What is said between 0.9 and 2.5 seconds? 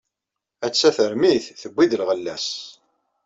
termit tewwi-d lɣella-s.